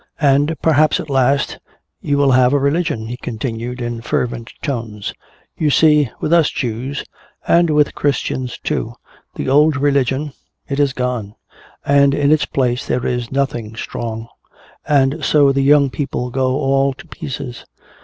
"And 0.21 0.55
perhaps 0.63 0.99
at 0.99 1.11
last 1.11 1.59
you 2.01 2.17
will 2.17 2.31
have 2.31 2.53
a 2.53 2.57
religion," 2.59 3.05
he 3.05 3.17
continued, 3.17 3.79
in 3.83 4.01
fervent 4.01 4.51
tones. 4.63 5.13
"You 5.55 5.69
see, 5.69 6.09
with 6.19 6.33
us 6.33 6.49
Jews 6.49 7.05
and 7.47 7.69
with 7.69 7.93
Christians, 7.93 8.57
too 8.63 8.95
the 9.35 9.47
old 9.47 9.77
religion, 9.77 10.33
it 10.67 10.79
is 10.79 10.93
gone. 10.93 11.35
And 11.85 12.15
in 12.15 12.31
its 12.31 12.47
place 12.47 12.87
there 12.87 13.05
is 13.05 13.31
nothing 13.31 13.75
strong. 13.75 14.27
And 14.87 15.23
so 15.23 15.51
the 15.51 15.61
young 15.61 15.91
people 15.91 16.31
go 16.31 16.55
all 16.55 16.95
to 16.95 17.05
pieces. 17.07 17.63